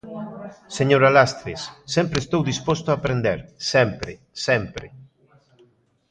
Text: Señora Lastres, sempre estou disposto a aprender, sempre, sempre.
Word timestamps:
Señora 0.77 1.09
Lastres, 1.17 1.61
sempre 1.95 2.17
estou 2.21 2.41
disposto 2.51 2.87
a 2.89 2.97
aprender, 2.99 3.39
sempre, 3.73 4.11
sempre. 4.47 4.87